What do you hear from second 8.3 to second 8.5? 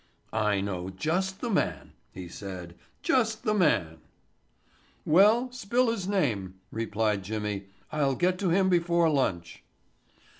to